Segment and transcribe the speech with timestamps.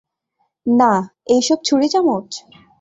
[0.65, 0.91] না,
[1.27, 2.29] এইসব ছুড়ি-চামচ?